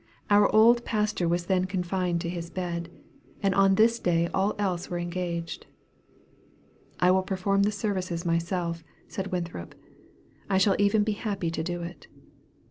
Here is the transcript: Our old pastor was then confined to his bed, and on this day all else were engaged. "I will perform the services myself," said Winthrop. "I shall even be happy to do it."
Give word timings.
Our 0.31 0.51
old 0.51 0.83
pastor 0.83 1.27
was 1.27 1.45
then 1.45 1.65
confined 1.65 2.21
to 2.21 2.27
his 2.29 2.49
bed, 2.49 2.89
and 3.43 3.53
on 3.53 3.75
this 3.75 3.99
day 3.99 4.29
all 4.33 4.55
else 4.57 4.89
were 4.89 4.97
engaged. 4.97 5.67
"I 6.99 7.11
will 7.11 7.21
perform 7.21 7.61
the 7.61 7.71
services 7.71 8.25
myself," 8.25 8.83
said 9.07 9.27
Winthrop. 9.27 9.75
"I 10.49 10.57
shall 10.57 10.75
even 10.79 11.03
be 11.03 11.11
happy 11.11 11.51
to 11.51 11.61
do 11.61 11.83
it." 11.83 12.07